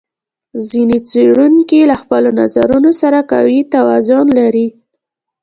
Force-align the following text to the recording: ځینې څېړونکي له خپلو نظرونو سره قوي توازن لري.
ځینې 0.69 0.97
څېړونکي 1.09 1.79
له 1.91 1.95
خپلو 2.01 2.29
نظرونو 2.41 2.91
سره 3.01 3.19
قوي 3.31 3.59
توازن 3.73 4.25
لري. 4.39 4.67